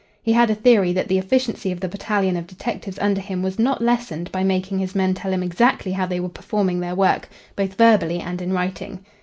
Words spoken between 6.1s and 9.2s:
were performing their work, both verbally and in writing.